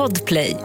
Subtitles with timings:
[0.00, 0.56] Podplay.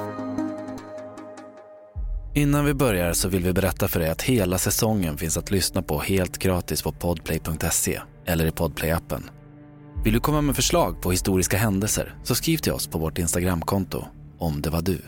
[2.33, 5.81] Innan vi börjar så vill vi berätta för dig att hela säsongen finns att lyssna
[5.81, 9.23] på helt gratis på podplay.se eller i podplay-appen.
[10.03, 14.05] Vill du komma med förslag på historiska händelser så skriv till oss på vårt Instagramkonto
[14.37, 15.01] om det var du.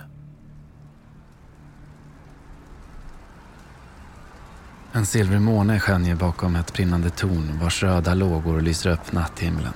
[4.92, 9.74] En silvrig måne skönjer bakom ett brinnande torn vars röda lågor lyser upp natthimlen.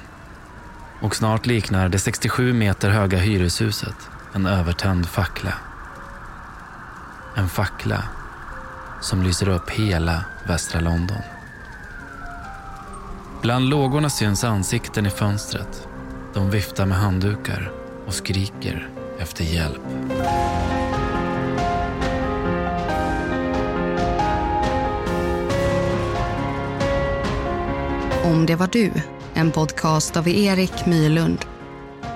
[1.01, 5.53] Och snart liknar det 67 meter höga hyreshuset en övertänd fackla.
[7.35, 8.03] En fackla
[9.01, 11.17] som lyser upp hela västra London.
[13.41, 15.87] Bland lågorna syns ansikten i fönstret.
[16.33, 17.71] De viftar med handdukar
[18.07, 18.89] och skriker
[19.19, 19.81] efter hjälp.
[28.23, 28.91] Om det var du,
[29.33, 31.45] en podcast av Erik Mylund.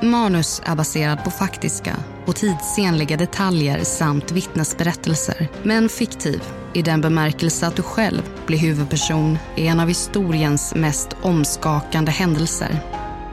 [0.01, 1.95] Manus är baserad på faktiska
[2.25, 6.43] och tidsenliga detaljer samt vittnesberättelser, men fiktiv
[6.73, 12.79] i den bemärkelse att du själv blir huvudperson i en av historiens mest omskakande händelser.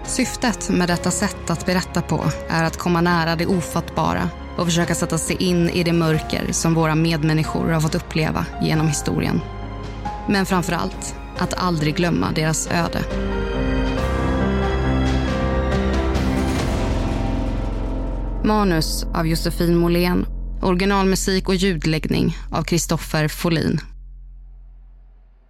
[0.04, 4.94] Syftet med detta sätt att berätta på är att komma nära det ofattbara och försöka
[4.94, 9.40] sätta sig in i det mörker som våra medmänniskor har fått uppleva genom historien.
[10.28, 13.00] Men framför allt att aldrig glömma deras öde.
[18.44, 20.26] Manus av Josefin Måhlén.
[20.62, 23.80] Originalmusik och ljudläggning av Kristoffer Folin.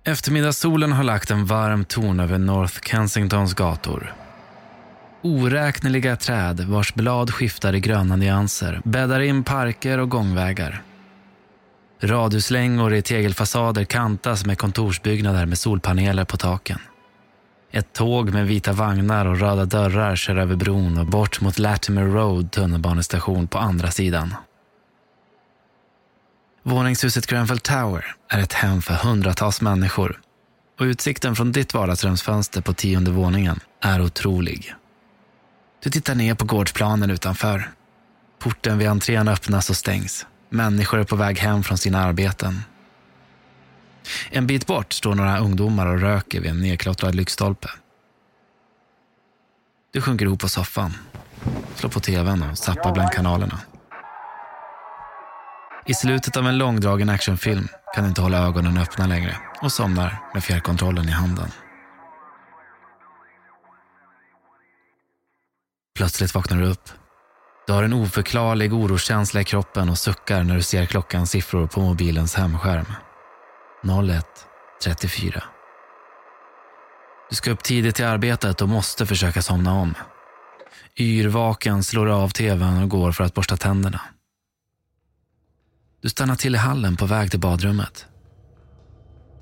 [0.04, 4.14] Eftermiddagssolen har lagt en varm ton över North Kensingtons gator.
[5.22, 10.82] Oräkneliga träd vars blad skiftar i gröna nyanser bäddar in parker och gångvägar.
[12.00, 16.78] Radhuslängor i tegelfasader kantas med kontorsbyggnader med solpaneler på taken.
[17.74, 22.04] Ett tåg med vita vagnar och röda dörrar kör över bron och bort mot Latimer
[22.04, 24.34] Road tunnelbanestation på andra sidan.
[26.62, 30.20] Våningshuset Grenfell Tower är ett hem för hundratals människor
[30.78, 34.74] och utsikten från ditt vardagsrumsfönster på tionde våningen är otrolig.
[35.82, 37.70] Du tittar ner på gårdsplanen utanför.
[38.38, 40.27] Porten vid entrén öppnas och stängs.
[40.50, 42.61] Människor är på väg hem från sina arbeten.
[44.30, 47.68] En bit bort står några ungdomar och röker vid en nedklottrad lyktstolpe.
[49.92, 50.92] Du sjunker ihop på soffan,
[51.74, 53.61] slår på tvn och zappar bland kanalerna.
[55.86, 60.18] I slutet av en långdragen actionfilm kan du inte hålla ögonen öppna längre och somnar
[60.35, 61.48] med fjärrkontrollen i handen.
[65.95, 66.89] Plötsligt vaknar du upp.
[67.67, 71.80] Du har en oförklarlig oroskänsla i kroppen och suckar när du ser klockans siffror på
[71.80, 72.86] mobilens hemskärm.
[73.82, 75.42] 01.34.
[77.30, 79.94] Du ska upp tidigt till arbetet och måste försöka somna om.
[80.96, 84.00] Yrvaken slår av tvn och går för att borsta tänderna.
[86.02, 88.06] Du stannar till i hallen på väg till badrummet.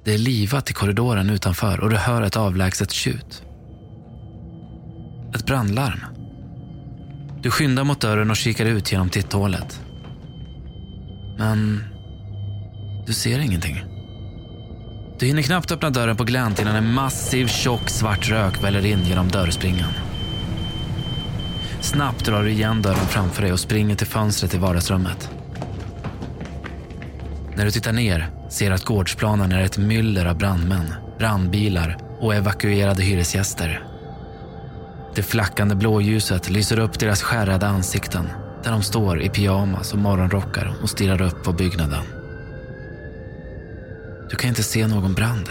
[0.04, 3.42] Det är livat i korridoren utanför och du hör ett avlägset tjut.
[5.34, 6.00] Ett brandlarm.
[7.42, 9.80] Du skyndar mot dörren och kikar ut genom titthålet.
[11.38, 11.84] Men
[13.06, 13.89] du ser ingenting.
[15.20, 19.04] Du hinner knappt öppna dörren på glänt innan en massiv tjock svart rök väller in
[19.04, 19.92] genom dörrspringan.
[21.80, 25.30] Snabbt drar du igen dörren framför dig och springer till fönstret i vardagsrummet.
[27.56, 32.34] När du tittar ner ser du att gårdsplanen är ett myller av brandmän, brandbilar och
[32.34, 33.84] evakuerade hyresgäster.
[35.14, 38.28] Det flackande blåljuset lyser upp deras skärrade ansikten
[38.64, 42.19] där de står i pyjamas och morgonrockar och stirrar upp på byggnaden.
[44.30, 45.50] Du kan inte se någon brand.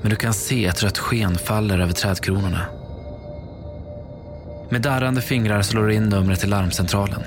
[0.00, 2.66] Men du kan se ett rött sken faller över trädkronorna.
[4.70, 7.22] Med darrande fingrar slår du in numret till larmcentralen.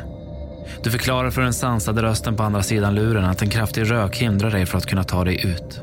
[0.84, 4.52] Du förklarar för den sansade rösten på andra sidan luren att en kraftig rök hindrar
[4.52, 5.82] dig från att kunna ta dig ut.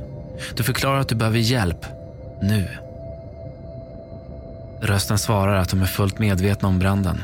[0.56, 1.86] Du förklarar att du behöver hjälp,
[2.42, 2.68] nu.
[4.80, 7.22] Rösten svarar att de är fullt medvetna om branden.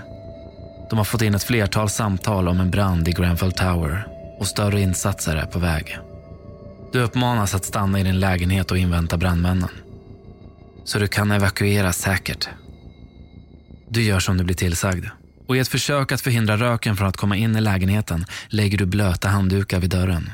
[0.90, 4.06] De har fått in ett flertal samtal om en brand i Grenfell Tower
[4.38, 5.98] och större insatser är på väg.
[6.94, 9.68] Du uppmanas att stanna i din lägenhet och invänta brandmännen.
[10.84, 12.48] Så du kan evakueras säkert.
[13.88, 15.06] Du gör som du blir tillsagd.
[15.48, 18.86] Och i ett försök att förhindra röken från att komma in i lägenheten lägger du
[18.86, 20.30] blöta handdukar vid dörren.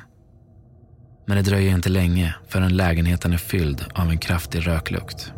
[1.26, 5.32] Men det dröjer inte länge förrän lägenheten är fylld av en kraftig röklukt.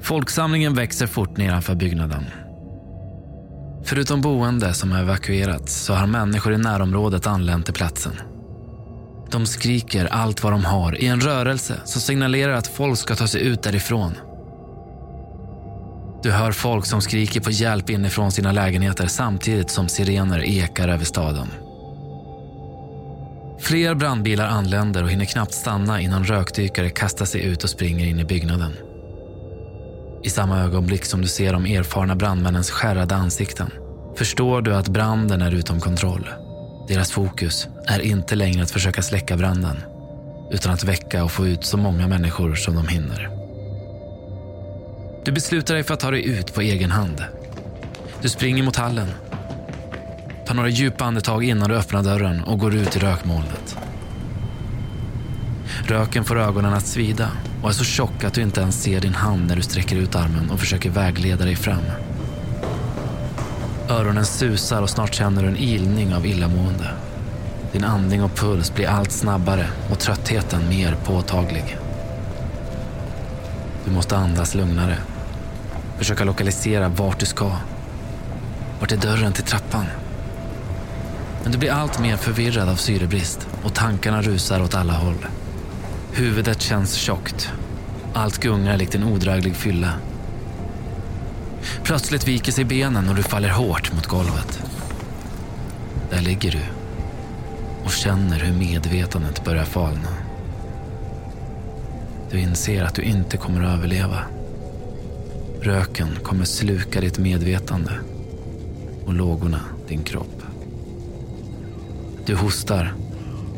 [0.00, 2.24] Folksamlingen växer fort nedanför byggnaden.
[3.84, 8.12] Förutom boende som har evakuerats så har människor i närområdet anlänt till platsen.
[9.30, 13.26] De skriker allt vad de har i en rörelse som signalerar att folk ska ta
[13.26, 14.14] sig ut därifrån.
[16.22, 21.04] Du hör folk som skriker på hjälp inifrån sina lägenheter samtidigt som sirener ekar över
[21.04, 21.48] staden.
[23.60, 28.20] Fler brandbilar anländer och hinner knappt stanna innan rökdykare kastar sig ut och springer in
[28.20, 28.72] i byggnaden.
[30.22, 33.70] I samma ögonblick som du ser de erfarna brandmännens skärrade ansikten
[34.16, 36.28] förstår du att branden är utom kontroll.
[36.88, 39.76] Deras fokus är inte längre att försöka släcka branden
[40.50, 43.30] utan att väcka och få ut så många människor som de hinner.
[45.24, 47.24] Du beslutar dig för att ta dig ut på egen hand.
[48.22, 49.08] Du springer mot hallen.
[50.46, 53.76] Tar några djupa andetag innan du öppnar dörren och går ut i rökmolnet.
[55.86, 57.30] Röken får ögonen att svida
[57.62, 60.14] och är så tjock att du inte ens ser din hand när du sträcker ut
[60.14, 61.82] armen och försöker vägleda dig fram.
[63.90, 66.90] Öronen susar och snart känner du en ilning av illamående.
[67.72, 71.78] Din andning och puls blir allt snabbare och tröttheten mer påtaglig.
[73.84, 74.96] Du måste andas lugnare.
[75.98, 77.50] Försöka lokalisera vart du ska.
[78.80, 79.84] Vart är dörren till trappan?
[81.42, 85.26] Men du blir allt mer förvirrad av syrebrist och tankarna rusar åt alla håll.
[86.12, 87.52] Huvudet känns tjockt.
[88.14, 89.92] Allt gungar likt en odräglig fylla.
[91.88, 94.62] Plötsligt viker sig benen och du faller hårt mot golvet.
[96.10, 96.60] Där ligger du
[97.84, 100.08] och känner hur medvetandet börjar falna.
[102.30, 104.22] Du inser att du inte kommer att överleva.
[105.60, 107.92] Röken kommer sluka ditt medvetande
[109.06, 110.42] och lågorna din kropp.
[112.26, 112.94] Du hostar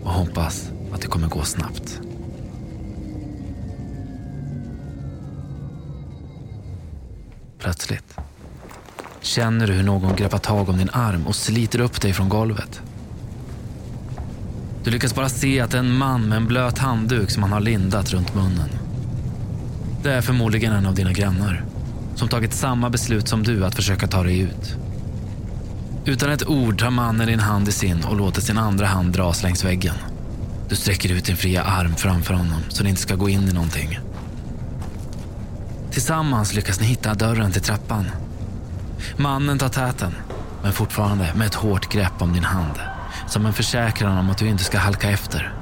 [0.03, 2.01] och hoppas att det kommer gå snabbt.
[7.71, 8.17] Plötsligt
[9.21, 12.81] känner du hur någon greppar tag om din arm och sliter upp dig från golvet.
[14.85, 17.53] Du lyckas bara se att det är en man med en blöt handduk som han
[17.53, 18.69] har lindat runt munnen.
[20.03, 21.65] Det är förmodligen en av dina grannar
[22.15, 24.77] som tagit samma beslut som du att försöka ta dig ut.
[26.05, 29.43] Utan ett ord tar mannen din hand i sin och låter sin andra hand dras
[29.43, 29.95] längs väggen.
[30.69, 33.53] Du sträcker ut din fria arm framför honom så det inte ska gå in i
[33.53, 33.99] någonting.
[35.91, 38.11] Tillsammans lyckas ni hitta dörren till trappan.
[39.17, 40.15] Mannen tar täten,
[40.63, 42.81] men fortfarande med ett hårt grepp om din hand.
[43.29, 45.55] Som en försäkran om att du inte ska halka efter.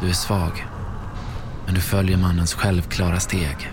[0.00, 0.66] Du är svag,
[1.66, 3.72] men du följer mannens självklara steg.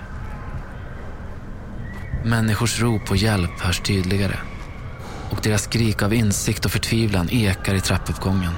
[2.24, 4.38] Människors rop på hjälp hörs tydligare
[5.30, 8.54] och deras skrik av insikt och förtvivlan ekar i trappuppgången.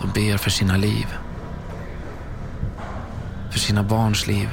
[0.00, 1.06] De ber för sina liv.
[3.54, 4.48] För sina barns liv.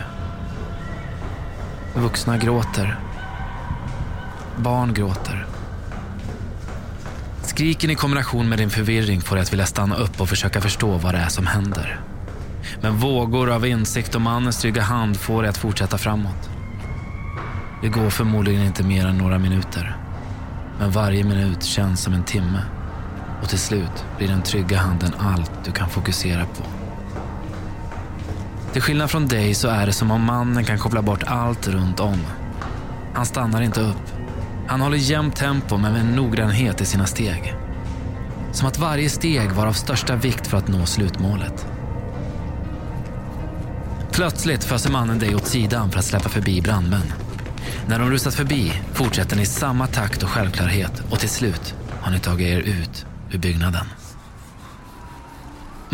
[1.96, 3.00] Vuxna gråter.
[4.58, 5.46] Barn gråter.
[7.44, 10.98] Skriken i kombination med din förvirring får dig att vilja stanna upp och försöka förstå
[10.98, 12.00] vad det är som händer.
[12.82, 16.50] Men vågor av insikt och mannens trygga hand får dig att fortsätta framåt.
[17.82, 19.98] Det går förmodligen inte mer än några minuter.
[20.80, 22.62] Men varje minut känns som en timme.
[23.42, 26.81] Och till slut blir den trygga handen allt du kan fokusera på.
[28.74, 32.00] Till skillnad från dig så är det som om mannen kan koppla bort allt runt
[32.00, 32.18] om.
[33.14, 34.12] Han stannar inte upp.
[34.68, 37.56] Han håller jämnt tempo men med noggrannhet i sina steg.
[38.52, 41.68] Som att varje steg var av största vikt för att nå slutmålet.
[44.12, 47.14] Plötsligt föser mannen dig åt sidan för att släppa förbi brandmän.
[47.88, 52.12] När de rusat förbi fortsätter ni i samma takt och självklarhet och till slut har
[52.12, 53.86] ni tagit er ut ur byggnaden.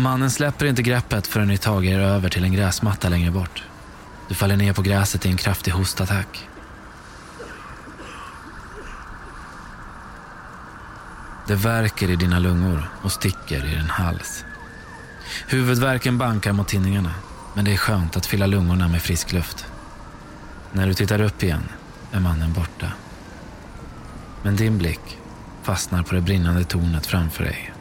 [0.00, 3.62] Mannen släpper inte greppet förrän ni tagit er över till en gräsmatta längre bort.
[4.28, 6.48] Du faller ner på gräset i en kraftig hostattack.
[11.46, 14.44] Det värker i dina lungor och sticker i din hals.
[15.46, 17.14] Huvudvärken bankar mot tinningarna,
[17.54, 19.66] men det är skönt att fylla lungorna med frisk luft.
[20.72, 21.68] När du tittar upp igen
[22.12, 22.92] är mannen borta.
[24.42, 25.18] Men din blick
[25.62, 27.72] fastnar på det brinnande tornet framför dig.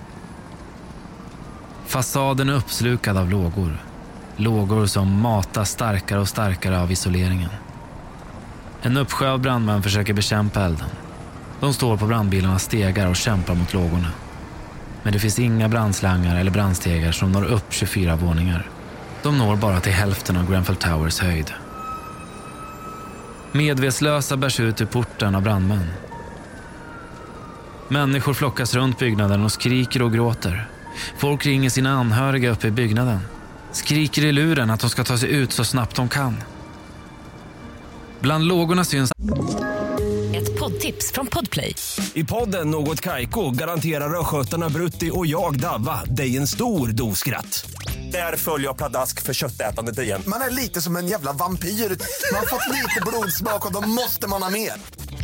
[1.97, 3.77] Fasaden är uppslukad av lågor.
[4.35, 7.49] Lågor som matas starkare och starkare av isoleringen.
[8.81, 10.89] En uppsjö av brandmän försöker bekämpa elden.
[11.59, 14.07] De står på brandbilarnas stegar och kämpar mot lågorna.
[15.03, 18.69] Men det finns inga brandslangar eller brandstegar som når upp 24 våningar.
[19.23, 21.53] De når bara till hälften av Grenfell Towers höjd.
[23.51, 25.87] Medvetslösa bärs ut ur porten av brandmän.
[27.87, 30.67] Människor flockas runt byggnaden och skriker och gråter.
[31.17, 33.19] Folk ringer sina anhöriga uppe i byggnaden.
[33.71, 36.43] Skriker i luren att de ska ta sig ut så snabbt de kan.
[38.19, 39.11] Bland lågorna syns...
[40.35, 41.75] Ett poddtips från Podplay.
[42.13, 47.69] I podden Något Kaiko garanterar östgötarna Brutti och jag, Davva, dig en stor dos skratt.
[48.11, 50.21] Där följer jag pladask för köttätandet igen.
[50.27, 51.69] Man är lite som en jävla vampyr.
[51.69, 54.71] Man har fått lite blodsmak och då måste man ha mer.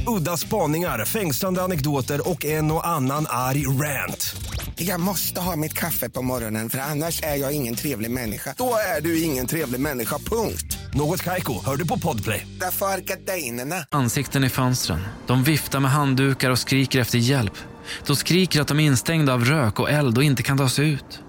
[0.08, 4.36] Udda spaningar, fängslande anekdoter och en och annan arg rant.
[4.76, 8.56] Jag måste ha mitt kaffe på morgonen för annars är jag ingen trevlig människa.
[8.58, 10.78] Då är du ingen trevlig människa, punkt.
[10.94, 12.48] Något Kaiko, hör du på Podplay.
[12.60, 13.86] Därför är gardinerna.
[13.92, 15.00] Ansikten i fönstren.
[15.28, 17.54] De viftar med handdukar och skriker efter hjälp.
[18.08, 20.90] De skriker att de är instängda av rök och eld och inte kan ta sig
[20.90, 21.20] ut.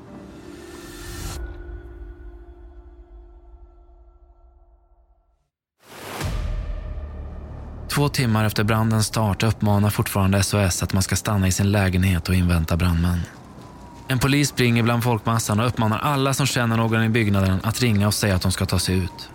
[7.95, 12.29] Två timmar efter brandens start uppmanar fortfarande SOS att man ska stanna i sin lägenhet
[12.29, 13.21] och invänta brandmän.
[14.09, 18.07] En polis springer bland folkmassan och uppmanar alla som känner någon i byggnaden att ringa
[18.07, 19.31] och säga att de ska ta sig ut.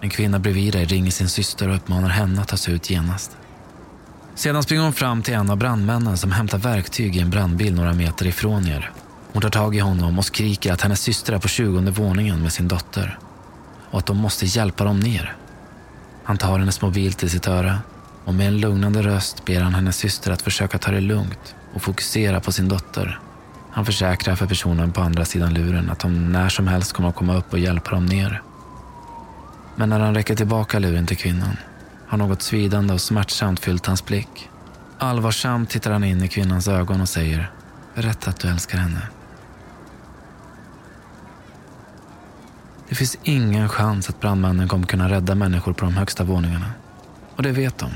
[0.00, 3.36] En kvinna bredvid dig ringer sin syster och uppmanar henne att ta sig ut genast.
[4.34, 7.92] Sedan springer hon fram till en av brandmännen som hämtar verktyg i en brandbil några
[7.92, 8.90] meter ifrån er.
[9.32, 12.52] Hon tar tag i honom och skriker att hennes syster är på 20 våningen med
[12.52, 13.18] sin dotter
[13.90, 15.36] och att de måste hjälpa dem ner.
[16.24, 17.78] Han tar hennes mobil till sitt öra
[18.24, 21.82] och med en lugnande röst ber han hennes syster att försöka ta det lugnt och
[21.82, 23.20] fokusera på sin dotter.
[23.70, 27.14] Han försäkrar för personen på andra sidan luren att de när som helst kommer att
[27.14, 28.42] komma upp och hjälpa dem ner.
[29.76, 31.56] Men när han räcker tillbaka luren till kvinnan
[32.06, 34.50] har något svidande och smärtsamt fyllt hans blick.
[34.98, 37.50] Allvarsamt tittar han in i kvinnans ögon och säger
[37.94, 39.00] Berätta att du älskar henne.
[42.88, 46.72] Det finns ingen chans att brandmännen kommer kunna rädda människor på de högsta våningarna.
[47.36, 47.90] Och det vet de.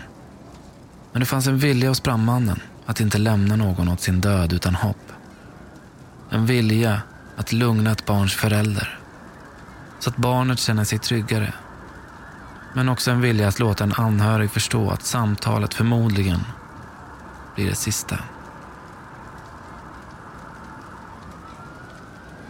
[1.13, 4.75] Men det fanns en vilja hos brandmannen att inte lämna någon åt sin död utan
[4.75, 5.13] hopp.
[6.31, 7.03] En vilja
[7.37, 8.99] att lugna ett barns förälder.
[9.99, 11.53] Så att barnet känner sig tryggare.
[12.75, 16.41] Men också en vilja att låta en anhörig förstå att samtalet förmodligen
[17.55, 18.19] blir det sista.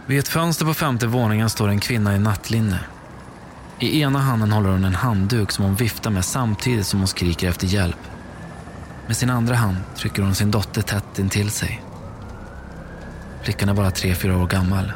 [0.09, 2.79] Vid ett fönster på femte våningen står en kvinna i nattlinne.
[3.79, 7.49] I ena handen håller hon en handduk som hon viftar med samtidigt som hon skriker
[7.49, 7.99] efter hjälp.
[9.07, 11.83] Med sin andra hand trycker hon sin dotter tätt intill sig.
[13.43, 14.91] Flickan är bara tre, fyra år gammal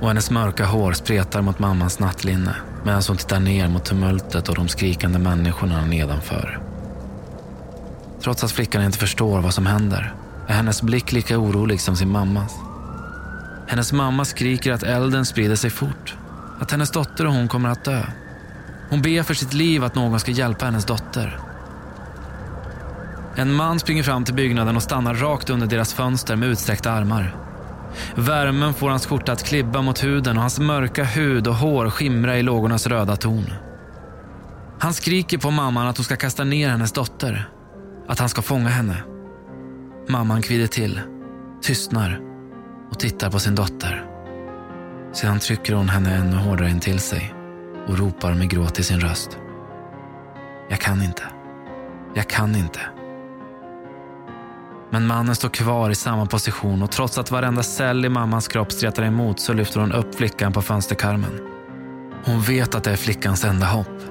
[0.00, 2.54] och hennes mörka hår spretar mot mammans nattlinne
[2.84, 6.60] medan hon tittar ner mot tumultet och de skrikande människorna nedanför.
[8.22, 10.14] Trots att flickan inte förstår vad som händer
[10.46, 12.65] är hennes blick lika orolig som sin mammas.
[13.66, 16.16] Hennes mamma skriker att elden sprider sig fort.
[16.60, 18.02] Att hennes dotter och hon kommer att dö.
[18.90, 21.40] Hon ber för sitt liv att någon ska hjälpa hennes dotter.
[23.36, 27.36] En man springer fram till byggnaden och stannar rakt under deras fönster med utsträckta armar.
[28.14, 32.38] Värmen får hans skjorta att klibba mot huden och hans mörka hud och hår skimra
[32.38, 33.46] i lågornas röda ton.
[34.78, 37.48] Han skriker på mamman att hon ska kasta ner hennes dotter.
[38.08, 38.96] Att han ska fånga henne.
[40.08, 41.00] Mamman kvider till,
[41.62, 42.25] tystnar
[42.90, 44.06] och tittar på sin dotter.
[45.12, 47.34] Sedan trycker hon henne ännu hårdare in till sig
[47.86, 49.38] och ropar med gråt i sin röst.
[50.68, 51.22] Jag kan inte.
[52.14, 52.80] Jag kan inte.
[54.90, 58.72] Men mannen står kvar i samma position och trots att varenda cell i mammans kropp
[58.72, 61.40] stretar emot så lyfter hon upp flickan på fönsterkarmen.
[62.24, 64.02] Hon vet att det är flickans enda hopp.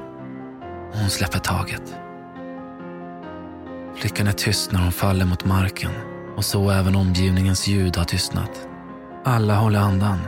[0.92, 1.96] Och hon släpper taget.
[3.96, 5.92] Flickan är tyst när hon faller mot marken
[6.36, 8.68] och så även omgivningens ljud har tystnat.
[9.24, 10.20] Alla håller andan.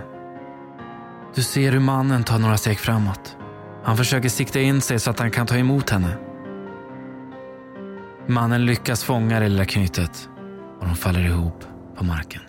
[1.35, 3.37] Du ser hur mannen tar några steg framåt.
[3.83, 6.17] Han försöker sikta in sig så att han kan ta emot henne.
[8.27, 10.29] Mannen lyckas fånga det lilla knytet
[10.79, 11.63] och de faller ihop
[11.97, 12.41] på marken.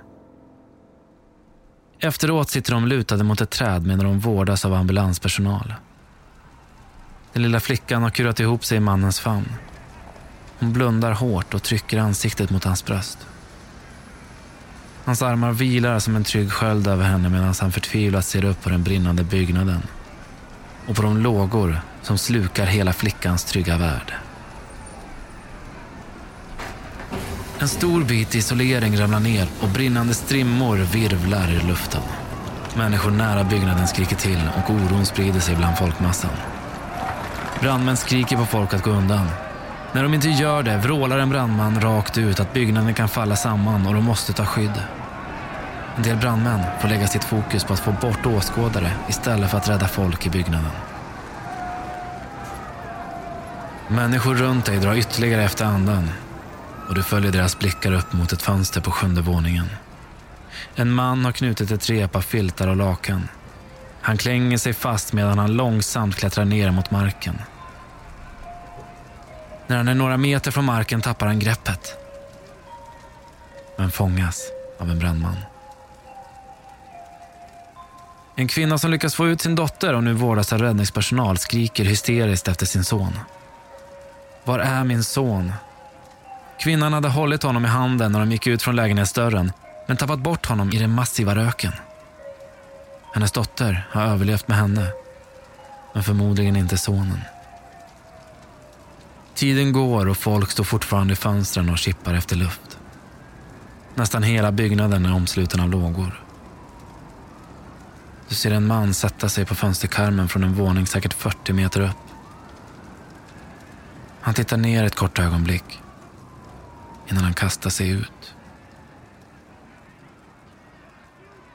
[2.01, 5.75] Efteråt sitter de lutade mot ett träd medan de vårdas av ambulanspersonal.
[7.33, 9.49] Den lilla flickan har kurat ihop sig i mannens famn.
[10.59, 13.27] Hon blundar hårt och trycker ansiktet mot hans bröst.
[15.09, 18.71] Hans armar vilar som en trygg sköld över henne medan han förtvivlat ser upp på
[18.71, 19.83] den brinnande byggnaden
[20.87, 24.15] och på de lågor som slukar hela flickans trygga värld.
[27.59, 32.03] En stor bit isolering ramlar ner och brinnande strimmor virvlar i luften.
[32.77, 36.37] Människor nära byggnaden skriker till och oron sprider sig bland folkmassan.
[37.61, 39.27] Brandmän skriker på folk att gå undan.
[39.93, 43.87] När de inte gör det vrålar en brandman rakt ut att byggnaden kan falla samman
[43.87, 44.83] och de måste ta skydd.
[45.97, 49.69] En del brandmän får lägga sitt fokus på att få bort åskådare istället för att
[49.69, 50.71] rädda folk i byggnaden.
[53.89, 56.11] Människor runt dig drar ytterligare efter andan
[56.89, 59.67] och du följer deras blickar upp mot ett fönster på sjunde våningen.
[60.75, 63.29] En man har knutit ett rep av filtar och lakan.
[64.01, 67.39] Han klänger sig fast medan han långsamt klättrar ner mot marken.
[69.67, 71.95] När han är några meter från marken tappar han greppet.
[73.77, 74.43] Men fångas
[74.79, 75.37] av en brandman.
[78.39, 82.49] En kvinna som lyckas få ut sin dotter och nu vårdas av räddningspersonal skriker hysteriskt
[82.49, 83.19] efter sin son.
[84.45, 85.53] Var är min son?
[86.61, 89.53] Kvinnan hade hållit honom i handen när de gick ut från lägenhetsdörren
[89.89, 91.73] men tappat bort honom i den massiva röken.
[93.15, 94.87] Hennes dotter har överlevt med henne,
[95.95, 97.21] men förmodligen inte sonen.
[99.35, 102.79] Tiden går och folk står fortfarande i fönstren och kippar efter luft.
[103.95, 106.28] Nästan hela byggnaden är omsluten av lågor.
[108.29, 111.97] Du ser en man sätta sig på fönsterkarmen från en våning säkert 40 meter upp.
[114.21, 115.83] Han tittar ner ett kort ögonblick
[117.11, 118.35] innan han kastar sig ut.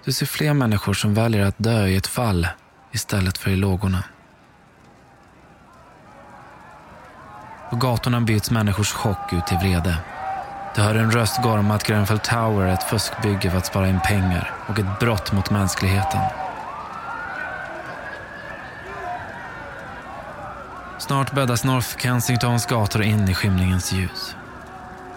[0.06, 2.48] Du ser fler människor som väljer att dö i ett fall
[2.92, 4.04] istället för i lågorna.
[7.70, 9.98] På gatorna byts människors chock ut till vrede.
[10.76, 14.00] Du hör en röst gorma att Grenfell Tower är ett fuskbygge för att spara in
[14.00, 16.22] pengar och ett brott mot mänskligheten.
[21.08, 24.36] Snart bäddas North Kensingtons gator in i skymningens ljus.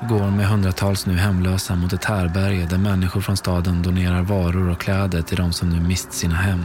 [0.08, 4.80] Går med hundratals nu hemlösa mot ett härberge där människor från staden donerar varor och
[4.80, 6.64] kläder till de som nu mist sina hem.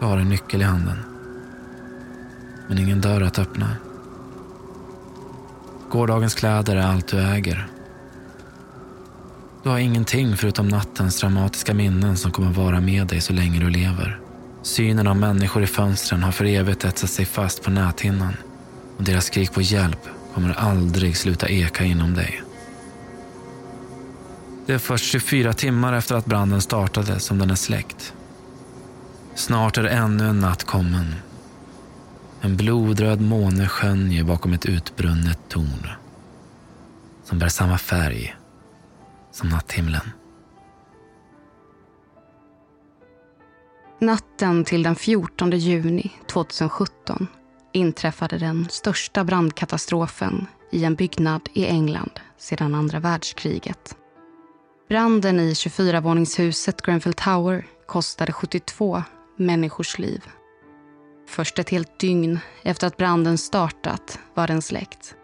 [0.00, 0.96] Du har en nyckel i handen.
[2.68, 3.76] Men ingen dörr att öppna.
[5.90, 7.66] Gårdagens kläder är allt du äger.
[9.62, 13.70] Du har ingenting förutom nattens dramatiska minnen som kommer vara med dig så länge du
[13.70, 14.21] lever.
[14.62, 18.36] Synen av människor i fönstren har för evigt etsat sig fast på näthinnan
[18.96, 22.42] och deras skrik på hjälp kommer aldrig sluta eka inom dig.
[24.66, 28.14] Det är först 24 timmar efter att branden startade som den är släckt.
[29.34, 31.14] Snart är ännu en natt kommen.
[32.40, 35.88] En blodröd måne skönjer bakom ett utbrunnet torn
[37.24, 38.36] som bär samma färg
[39.32, 40.10] som natthimlen.
[44.02, 47.26] Natten till den 14 juni 2017
[47.72, 53.96] inträffade den största brandkatastrofen i en byggnad i England sedan andra världskriget.
[54.88, 59.02] Branden i 24-våningshuset Grenfell Tower kostade 72
[59.36, 60.24] människors liv.
[61.28, 65.14] Först ett helt dygn efter att branden startat var den släckt.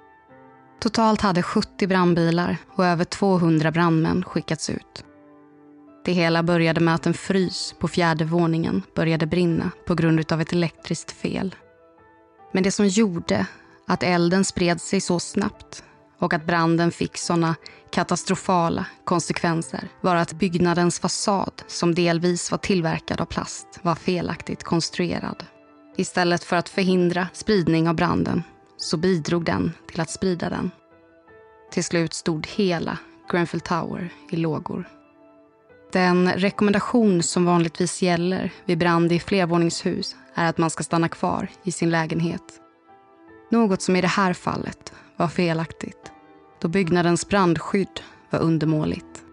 [0.80, 5.04] Totalt hade 70 brandbilar och över 200 brandmän skickats ut.
[6.08, 10.40] Det hela började med att en frys på fjärde våningen började brinna på grund av
[10.40, 11.54] ett elektriskt fel.
[12.52, 13.46] Men det som gjorde
[13.86, 15.84] att elden spred sig så snabbt
[16.18, 17.54] och att branden fick såna
[17.92, 25.44] katastrofala konsekvenser var att byggnadens fasad, som delvis var tillverkad av plast, var felaktigt konstruerad.
[25.96, 28.42] Istället för att förhindra spridning av branden
[28.76, 30.70] så bidrog den till att sprida den.
[31.72, 32.98] Till slut stod hela
[33.30, 34.97] Grenfell Tower i lågor.
[35.92, 41.48] Den rekommendation som vanligtvis gäller vid brand i flervåningshus är att man ska stanna kvar
[41.62, 42.42] i sin lägenhet.
[43.50, 46.12] Något som i det här fallet var felaktigt
[46.60, 49.24] då byggnadens brandskydd var undermåligt.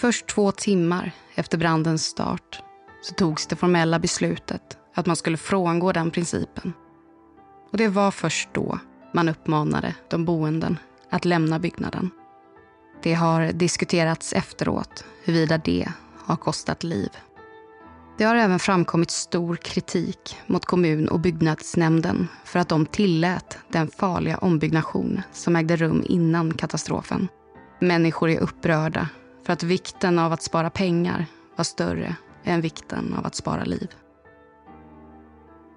[0.00, 2.62] Först två timmar efter brandens start
[3.02, 6.72] så togs det formella beslutet att man skulle frångå den principen.
[7.70, 8.78] Och det var först då
[9.12, 10.78] man uppmanade de boenden
[11.10, 12.10] att lämna byggnaden.
[13.04, 15.88] Det har diskuterats efteråt huruvida det
[16.24, 17.10] har kostat liv.
[18.18, 23.88] Det har även framkommit stor kritik mot kommun och byggnadsnämnden för att de tillät den
[23.88, 27.28] farliga ombyggnation som ägde rum innan katastrofen.
[27.80, 29.08] Människor är upprörda
[29.46, 33.88] för att vikten av att spara pengar var större än vikten av att spara liv.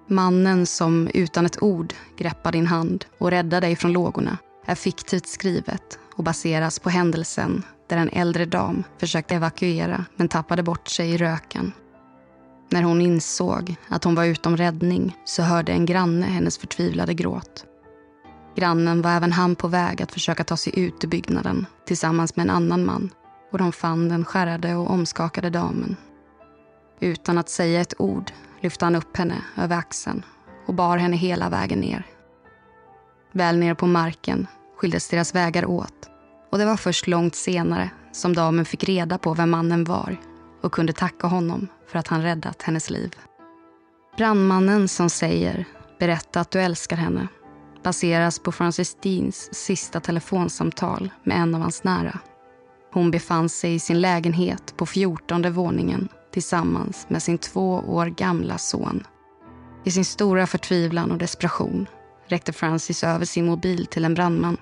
[0.06, 5.26] Mannen som utan ett ord greppar din hand och räddar dig från lågorna är fiktivt
[5.26, 11.10] skrivet och baseras på händelsen där en äldre dam försökte evakuera men tappade bort sig
[11.10, 11.72] i röken.
[12.70, 17.64] När hon insåg att hon var utom räddning så hörde en granne hennes förtvivlade gråt.
[18.56, 22.44] Grannen var även han på väg att försöka ta sig ut ur byggnaden tillsammans med
[22.44, 23.10] en annan man
[23.52, 25.96] och de fann den skärrade och omskakade damen.
[27.00, 30.22] Utan att säga ett ord lyfte han upp henne över axeln
[30.66, 32.06] och bar henne hela vägen ner.
[33.32, 34.46] Väl nere på marken
[34.78, 36.10] skildes deras vägar åt
[36.50, 40.16] och det var först långt senare som damen fick reda på vem mannen var
[40.62, 43.16] och kunde tacka honom för att han räddat hennes liv.
[44.16, 45.64] Brandmannen som säger
[45.98, 47.28] “berätta att du älskar henne”
[47.82, 52.18] baseras på Francis Deans sista telefonsamtal med en av hans nära.
[52.92, 58.58] Hon befann sig i sin lägenhet på fjortonde våningen tillsammans med sin två år gamla
[58.58, 59.06] son.
[59.84, 61.86] I sin stora förtvivlan och desperation
[62.26, 64.56] räckte Francis över sin mobil till en brandman.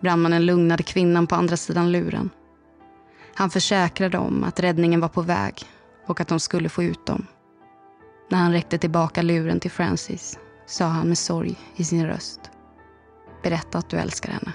[0.00, 2.30] Brandmannen lugnade kvinnan på andra sidan luren.
[3.34, 5.54] Han försäkrade om att räddningen var på väg
[6.06, 7.26] och att de skulle få ut dem.
[8.30, 12.40] När han räckte tillbaka luren till Francis sa han med sorg i sin röst.
[13.42, 14.52] Berätta att du älskar henne.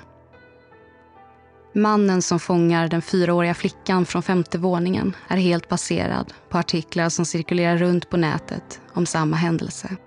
[1.75, 7.25] Mannen som fångar den fyraåriga flickan från femte våningen är helt baserad på artiklar som
[7.25, 9.97] cirkulerar runt på nätet om samma händelse.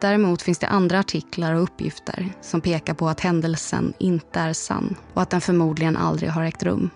[0.00, 4.96] Däremot finns det andra artiklar och uppgifter som pekar på att händelsen inte är sann
[5.14, 6.90] och att den förmodligen aldrig har ägt rum.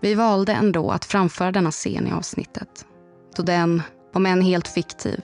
[0.00, 2.86] Vi valde ändå att framföra denna scen i avsnittet
[3.36, 3.82] då den,
[4.14, 5.20] om än helt fiktiv,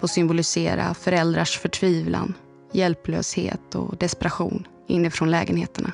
[0.00, 2.34] får symbolisera föräldrars förtvivlan,
[2.72, 5.92] hjälplöshet och desperation inifrån lägenheterna.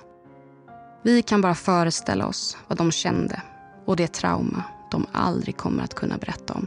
[1.02, 3.42] Vi kan bara föreställa oss vad de kände
[3.84, 6.66] och det trauma de aldrig kommer att kunna berätta om.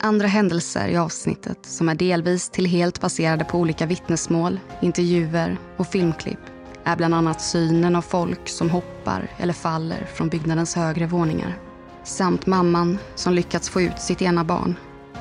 [0.00, 5.86] Andra händelser i avsnittet som är delvis till helt baserade på olika vittnesmål, intervjuer och
[5.86, 6.38] filmklipp
[6.84, 11.58] är bland annat synen av folk som hoppar eller faller från byggnadens högre våningar.
[12.04, 14.76] Samt mamman som lyckats få ut sitt ena barn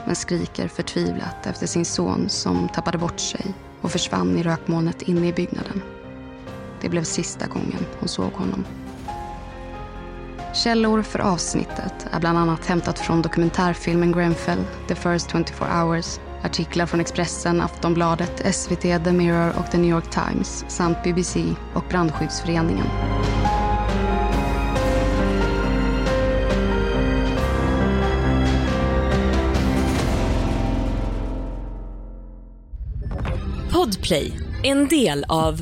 [0.06, 5.28] men skriker förtvivlat efter sin son som tappade bort sig och försvann i rökmolnet inne
[5.28, 5.82] i byggnaden.
[6.82, 8.66] Det blev sista gången hon såg honom.
[10.54, 16.86] Källor för avsnittet är bland annat hämtat från dokumentärfilmen Grenfell, The First 24 Hours, artiklar
[16.86, 22.86] från Expressen, Aftonbladet, SVT, The Mirror och The New York Times samt BBC och Brandskyddsföreningen.
[33.72, 34.34] Podplay,
[34.64, 35.62] en del av